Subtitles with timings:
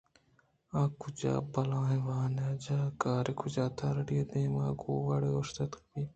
[0.79, 6.09] آ کجا ءُبلاہیں واجہ کار کجا؟ اتھارٹی ءِ دیمءَ کوہءِ وڑا اوشتگ نہ بیت